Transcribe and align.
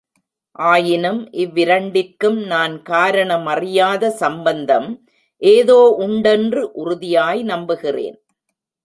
ஆயினும் 0.59 1.19
இவ்விரண்டிற்கும் 1.41 2.39
நான் 2.45 2.81
காரணமறியாத 2.89 4.09
சம்பந்தம் 4.21 4.89
ஏதோ 5.41 5.77
உண்டென்று 5.97 6.63
உறுதியாய் 6.73 7.43
நம்புகிறேன். 7.43 8.17